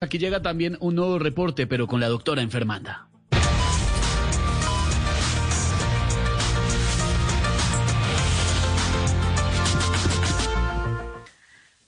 Aquí 0.00 0.18
llega 0.18 0.40
también 0.40 0.76
un 0.78 0.94
nuevo 0.94 1.18
reporte, 1.18 1.66
pero 1.66 1.88
con 1.88 1.98
la 1.98 2.06
doctora 2.06 2.40
enfermanda. 2.40 3.08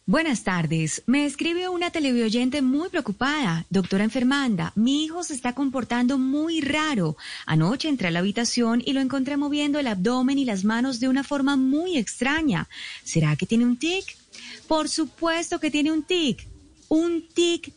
Buenas 0.07 0.43
tardes. 0.43 1.05
Me 1.07 1.25
escribe 1.25 1.69
una 1.69 1.91
televidente 1.91 2.63
muy 2.63 2.89
preocupada. 2.89 3.65
Doctora 3.71 4.03
enfermanda, 4.03 4.73
mi 4.75 5.05
hijo 5.05 5.23
se 5.23 5.35
está 5.35 5.55
comportando 5.55 6.19
muy 6.19 6.61
raro. 6.61 7.17
Anoche 7.47 7.89
entré 7.89 8.09
a 8.09 8.11
la 8.11 8.19
habitación 8.19 8.83
y 8.85 8.93
lo 8.93 9.01
encontré 9.01 9.37
moviendo 9.37 9.79
el 9.79 9.87
abdomen 9.87 10.37
y 10.37 10.45
las 10.45 10.65
manos 10.65 10.99
de 10.99 11.07
una 11.07 11.23
forma 11.23 11.55
muy 11.55 11.97
extraña. 11.97 12.69
¿Será 13.05 13.37
que 13.37 13.47
tiene 13.47 13.67
un 13.67 13.77
tic? 13.77 14.17
Por 14.67 14.89
supuesto 14.89 15.61
que 15.61 15.71
tiene 15.71 15.93
un 15.93 16.03
tic. 16.03 16.49
Un 16.89 17.29
tic 17.33 17.73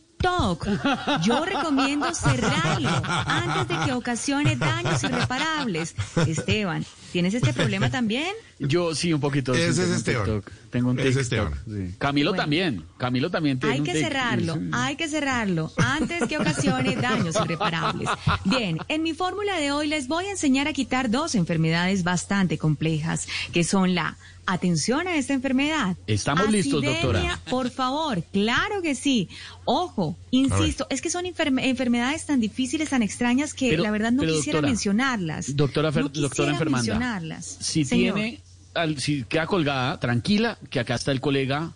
yo 1.22 1.44
recomiendo 1.44 2.12
cerrarlo 2.14 2.90
antes 3.26 3.68
de 3.78 3.84
que 3.84 3.92
ocasione 3.92 4.56
daños 4.56 5.02
irreparables. 5.04 5.94
Esteban, 6.26 6.84
¿tienes 7.12 7.34
este 7.34 7.52
problema 7.52 7.90
también? 7.90 8.28
Yo 8.58 8.94
sí, 8.94 9.12
un 9.12 9.20
poquito. 9.20 9.52
Ese 9.52 9.72
sí, 9.72 9.80
es 9.92 10.04
tengo 10.04 10.22
un 10.22 10.28
Esteban. 10.28 10.42
TikTok. 10.42 10.70
Tengo 10.70 10.90
un 10.90 10.98
Ese 11.00 11.20
es 11.20 11.28
TikTok. 11.28 11.52
Esteban. 11.54 11.88
sí. 11.90 11.94
Camilo 11.98 12.30
Bueno. 12.30 12.42
también. 12.42 12.84
Camilo 12.96 13.30
también 13.30 13.58
tiene 13.58 13.74
Hay 13.76 13.82
que 13.82 13.92
cerrarlo, 13.94 14.58
hay 14.72 14.96
que 14.96 15.08
cerrarlo 15.08 15.72
antes 15.76 16.26
que 16.28 16.38
ocasione 16.38 16.96
daños 16.96 17.36
irreparables. 17.44 18.08
Bien, 18.44 18.78
en 18.88 19.02
mi 19.02 19.12
fórmula 19.14 19.56
de 19.58 19.72
hoy 19.72 19.88
les 19.88 20.08
voy 20.08 20.26
a 20.26 20.30
enseñar 20.30 20.68
a 20.68 20.72
quitar 20.72 21.10
dos 21.10 21.34
enfermedades 21.34 22.04
bastante 22.04 22.58
complejas, 22.58 23.26
que 23.52 23.64
son 23.64 23.94
la 23.94 24.16
atención 24.46 25.06
a 25.08 25.16
esta 25.16 25.32
enfermedad. 25.34 25.96
Estamos 26.06 26.50
listos, 26.50 26.82
doctora. 26.82 27.40
Por 27.50 27.70
favor, 27.70 28.22
claro 28.32 28.82
que 28.82 28.94
sí. 28.94 29.28
Ojo, 29.64 30.16
insisto, 30.30 30.86
es 30.90 31.00
que 31.00 31.10
son 31.10 31.24
enferme- 31.24 31.64
enfermedades 31.64 32.26
tan 32.26 32.40
difíciles, 32.40 32.90
tan 32.90 33.02
extrañas 33.02 33.54
que 33.54 33.70
Pero- 33.70 33.82
la 33.82 33.90
verdad 33.90 34.12
no 34.12 34.20
pero, 34.22 34.34
quisiera 34.34 34.56
doctora, 34.58 34.68
mencionarlas. 34.70 35.56
Doctora, 35.56 35.90
Fer- 35.90 36.02
No 36.02 36.08
doctora 36.08 36.28
quisiera 36.28 36.52
enfermanda. 36.52 36.82
mencionarlas. 36.94 37.44
Si 37.60 37.84
Señor. 37.84 38.14
tiene, 38.14 38.40
al- 38.74 38.98
si 38.98 39.24
queda 39.24 39.46
colgada, 39.46 39.98
tranquila, 40.00 40.58
que 40.70 40.80
acá 40.80 40.94
está 40.96 41.12
el 41.12 41.20
colega 41.20 41.72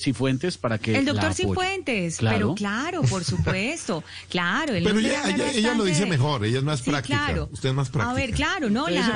Cifuentes 0.00 0.56
para 0.56 0.78
que 0.78 0.96
El 0.96 1.04
la 1.04 1.12
doctor 1.12 1.30
apoye. 1.30 1.46
Cifuentes, 1.48 2.16
Claro. 2.16 2.36
pero 2.38 2.54
claro, 2.54 3.02
por 3.02 3.22
supuesto, 3.22 4.02
claro. 4.30 4.74
el 4.74 4.82
Pero 4.82 4.98
ella- 4.98 5.28
ella- 5.28 5.52
ella 5.52 5.74
lo 5.74 5.84
dice 5.84 6.06
mejor, 6.06 6.42
ella 6.46 6.58
es 6.58 6.64
más 6.64 6.80
Sí, 6.80 6.88
práctica, 6.90 7.26
claro. 7.26 7.48
usted 7.52 7.68
es 7.68 7.74
más 7.74 7.90
práctica. 7.90 8.10
A 8.10 8.14
ver, 8.14 8.30
claro, 8.32 8.70
¿no? 8.70 8.84
Ustedes 8.84 9.00
La 9.00 9.12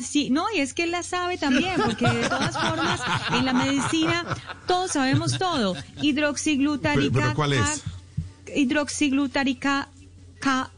sí, 0.00 0.28
no, 0.30 0.46
y 0.54 0.58
es 0.58 0.74
que 0.74 0.82
él 0.82 0.90
la 0.90 1.04
sabe 1.04 1.38
también, 1.38 1.80
porque 1.80 2.08
de 2.08 2.28
todas 2.28 2.58
formas, 2.58 3.00
en 3.32 3.44
la 3.44 3.52
medicina, 3.52 4.24
todos 4.66 4.90
sabemos 4.90 5.38
todo. 5.38 5.76
Hidroxiglutarica. 6.02 7.10
Pero- 7.12 7.22
pero 7.22 7.34
¿cuál 7.34 7.52
es? 7.52 7.82
Hidroxiglutarica, 8.54 9.88
ca, 10.40 10.70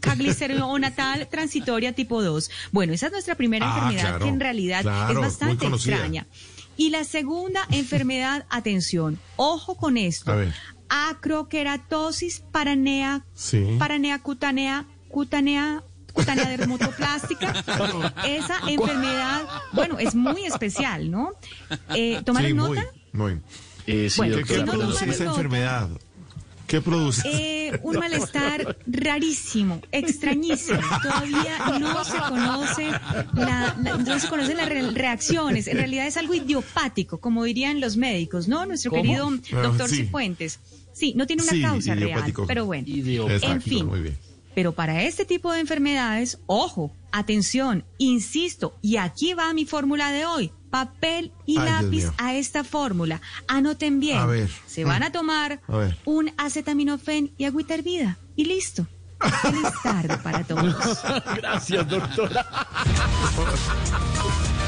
cagliceronatal 0.00 1.28
transitoria 1.28 1.92
tipo 1.94 2.22
2. 2.22 2.50
Bueno, 2.72 2.92
esa 2.92 3.06
es 3.06 3.12
nuestra 3.12 3.34
primera 3.34 3.66
Ah, 3.66 3.76
enfermedad 3.76 4.02
claro, 4.10 4.24
que 4.24 4.28
en 4.30 4.40
realidad 4.40 4.82
claro, 4.82 5.12
es 5.12 5.18
bastante 5.18 5.66
extraña. 5.66 6.26
Y 6.76 6.90
la 6.90 7.04
segunda 7.04 7.60
enfermedad, 7.70 8.46
atención, 8.50 9.18
ojo 9.36 9.76
con 9.76 9.96
esto. 9.96 10.32
A 10.32 10.36
ver. 10.36 10.54
Acroqueratosis 10.88 12.40
paranea, 12.52 13.24
Sí. 13.34 13.76
paranea 13.78 14.18
cutánea, 14.20 14.84
cutánea, 15.08 15.82
cutánea 16.12 16.48
dermatoplástica. 16.48 17.52
Esa 18.26 18.58
enfermedad, 18.68 19.42
bueno, 19.72 19.98
es 19.98 20.14
muy 20.14 20.44
especial, 20.44 21.10
¿no? 21.10 21.30
Eh, 21.94 22.20
¿Tomaron 22.24 22.48
Sí, 22.48 22.54
muy, 22.54 22.68
nota? 22.78 22.86
muy. 23.12 23.40
Eh, 23.86 24.08
sí, 24.10 24.18
Bueno, 24.18 24.36
¿Qué, 24.36 24.44
qué 24.44 24.54
Si 24.54 24.60
no 24.60 24.66
doctora, 24.66 24.78
produce 24.78 24.98
toman 25.00 25.14
esa 25.14 25.24
nota. 25.24 25.36
enfermedad? 25.36 25.88
¿Qué 26.72 26.80
produce? 26.80 27.28
Eh, 27.30 27.78
un 27.82 27.98
malestar 27.98 28.78
rarísimo, 28.86 29.82
extrañísimo. 29.92 30.80
Todavía 31.02 31.78
no 31.78 32.02
se 32.02 32.16
conoce 32.16 32.86
la, 33.34 33.76
la- 33.82 33.96
no 33.98 34.18
se 34.18 34.26
conocen 34.28 34.56
las 34.56 34.70
re- 34.70 34.90
reacciones. 34.92 35.66
En 35.66 35.76
realidad 35.76 36.06
es 36.06 36.16
algo 36.16 36.32
idiopático, 36.32 37.20
como 37.20 37.44
dirían 37.44 37.78
los 37.78 37.98
médicos, 37.98 38.48
¿no? 38.48 38.64
Nuestro 38.64 38.90
¿Cómo? 38.90 39.02
querido 39.02 39.28
Ah, 39.52 39.62
doctor 39.64 39.90
sí. 39.90 39.96
Cifuentes. 39.96 40.60
Sí, 40.94 41.12
no 41.14 41.26
tiene 41.26 41.42
una 41.42 41.52
Sí, 41.52 41.60
causa 41.60 41.94
real, 41.94 42.32
pero 42.46 42.64
bueno. 42.64 42.84
Idiopático. 42.88 43.52
En 43.52 43.60
fin. 43.60 43.86
muy 43.86 44.00
bien. 44.00 44.16
Pero 44.54 44.72
para 44.72 45.02
este 45.02 45.26
tipo 45.26 45.52
de 45.52 45.60
enfermedades, 45.60 46.38
ojo, 46.46 46.90
atención, 47.10 47.84
insisto, 47.98 48.78
y 48.80 48.96
aquí 48.96 49.34
va 49.34 49.52
mi 49.52 49.66
fórmula 49.66 50.10
de 50.10 50.24
hoy. 50.24 50.52
Papel 50.72 51.32
y 51.44 51.58
Ay, 51.58 51.68
lápiz 51.68 52.06
a 52.16 52.34
esta 52.34 52.64
fórmula. 52.64 53.20
Anoten 53.46 54.00
bien. 54.00 54.16
A 54.16 54.24
ver. 54.24 54.50
Se 54.66 54.86
van 54.86 55.02
a 55.02 55.12
tomar 55.12 55.60
A 55.68 55.76
ver. 55.76 55.98
un 56.06 56.32
acetaminofén 56.38 57.34
y 57.36 57.44
agüita 57.44 57.74
hervida. 57.74 58.16
Y 58.36 58.46
listo. 58.46 58.86
Feliz 59.42 59.68
tarde 59.82 60.16
para 60.16 60.42
todos. 60.44 60.74
Gracias, 61.36 61.86
doctora. 61.86 62.46